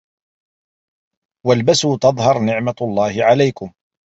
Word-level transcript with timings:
وَالْبَسُوا 1.45 1.97
تَظْهَرْ 1.97 2.39
نِعْمَةُ 2.39 2.75
اللَّهِ 2.81 3.23
عَلَيْكُمْ 3.25 3.73